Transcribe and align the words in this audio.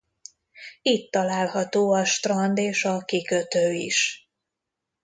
Itt 0.81 1.11
található 1.11 1.91
a 1.91 2.05
strand 2.05 2.57
és 2.57 2.85
a 2.85 2.99
kikötő 3.01 3.71
is. 3.73 4.29